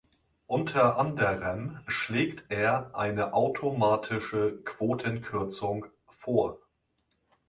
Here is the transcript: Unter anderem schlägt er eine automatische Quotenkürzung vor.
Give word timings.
Unter 0.47 0.97
anderem 0.97 1.77
schlägt 1.85 2.45
er 2.49 2.95
eine 2.95 3.35
automatische 3.35 4.57
Quotenkürzung 4.63 5.85
vor. 6.07 6.57